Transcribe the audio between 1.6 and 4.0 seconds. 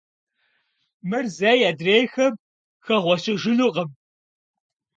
адрейхэм хэгъуэщэжынукъым.